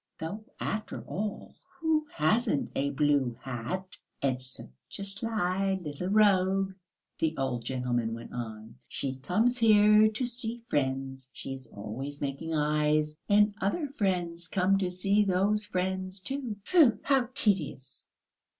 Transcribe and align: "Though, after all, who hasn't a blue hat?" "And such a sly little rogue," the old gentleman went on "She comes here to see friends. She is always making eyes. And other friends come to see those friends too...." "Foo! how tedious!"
"Though, 0.17 0.43
after 0.59 1.03
all, 1.03 1.53
who 1.79 2.07
hasn't 2.11 2.71
a 2.73 2.89
blue 2.89 3.37
hat?" 3.39 3.97
"And 4.19 4.41
such 4.41 4.97
a 4.97 5.03
sly 5.03 5.75
little 5.79 6.07
rogue," 6.07 6.73
the 7.19 7.37
old 7.37 7.63
gentleman 7.65 8.15
went 8.15 8.33
on 8.33 8.79
"She 8.87 9.17
comes 9.17 9.59
here 9.59 10.07
to 10.07 10.25
see 10.25 10.63
friends. 10.69 11.27
She 11.31 11.53
is 11.53 11.67
always 11.67 12.19
making 12.19 12.51
eyes. 12.55 13.15
And 13.29 13.53
other 13.61 13.89
friends 13.95 14.47
come 14.47 14.79
to 14.79 14.89
see 14.89 15.23
those 15.23 15.65
friends 15.65 16.19
too...." 16.19 16.55
"Foo! 16.65 16.97
how 17.03 17.29
tedious!" 17.35 18.07